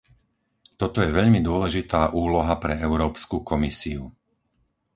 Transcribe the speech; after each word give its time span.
Toto 0.81 0.97
je 1.01 1.13
veľmi 1.19 1.39
dôležitá 1.49 2.01
úloha 2.23 2.53
pre 2.63 2.73
Európsku 2.87 3.37
komisiu. 3.51 4.01